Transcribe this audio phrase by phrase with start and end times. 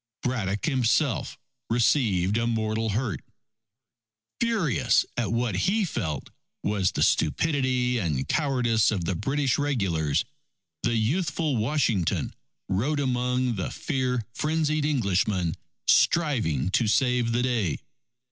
[0.23, 1.37] Braddock himself
[1.69, 3.23] received a mortal hurt.
[4.39, 6.31] Furious at what he felt
[6.63, 10.25] was the stupidity and cowardice of the British regulars,
[10.81, 12.33] the youthful Washington
[12.67, 15.53] rode among the fear frenzied Englishmen
[15.87, 17.77] striving to save the day.